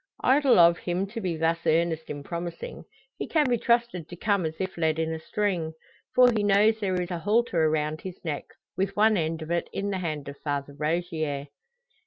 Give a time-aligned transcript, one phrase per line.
[0.23, 2.85] Idle of him to be thus earnest in promising.
[3.19, 5.73] He can be trusted to come as if led in a string.
[6.15, 8.45] For he knows there is a halter around his neck,
[8.75, 11.49] with one end of it in the hand of Father Rogier.